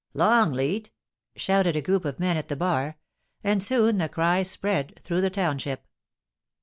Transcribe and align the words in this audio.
'Longleatr 0.15 0.89
shouted 1.35 1.75
a 1.75 1.81
group 1.83 2.05
of 2.05 2.19
men 2.19 2.35
at 2.35 2.47
the 2.47 2.55
bar; 2.55 2.97
and 3.43 3.61
soon 3.61 3.99
the 3.99 4.09
cry 4.09 4.41
spread 4.41 4.99
through 5.03 5.21
the 5.21 5.29
township. 5.29 5.85